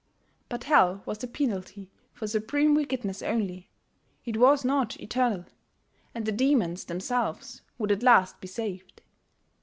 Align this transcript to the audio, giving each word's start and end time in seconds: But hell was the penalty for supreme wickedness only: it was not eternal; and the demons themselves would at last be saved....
But 0.49 0.63
hell 0.63 1.03
was 1.05 1.19
the 1.19 1.27
penalty 1.27 1.91
for 2.11 2.25
supreme 2.25 2.73
wickedness 2.73 3.21
only: 3.21 3.69
it 4.25 4.37
was 4.37 4.65
not 4.65 4.99
eternal; 4.99 5.45
and 6.15 6.25
the 6.25 6.31
demons 6.31 6.85
themselves 6.85 7.61
would 7.77 7.91
at 7.91 8.01
last 8.01 8.41
be 8.41 8.47
saved.... 8.47 9.03